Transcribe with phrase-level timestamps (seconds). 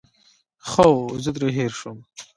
[0.69, 1.97] ښه وو، زه ترې هېر شوم.